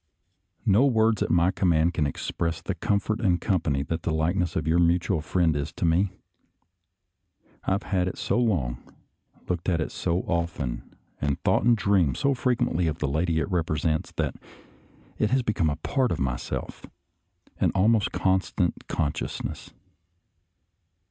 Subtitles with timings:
[0.65, 4.67] No words at my command can express the comfort and company that the likeness of
[4.67, 6.09] our mutual friend is to me.
[7.65, 8.81] I have had it so long,
[9.47, 13.51] looked at it so often, and thought and dreamed so frequently of the lady it
[13.51, 14.33] represents, that
[15.19, 16.83] it has become a part of myself—
[17.61, 19.71] an almost constant consciousness.